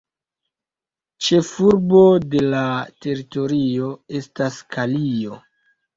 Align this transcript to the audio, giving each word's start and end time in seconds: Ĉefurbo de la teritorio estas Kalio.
Ĉefurbo 1.25 2.01
de 2.31 2.41
la 2.47 2.63
teritorio 3.07 3.93
estas 4.21 4.59
Kalio. 4.77 5.39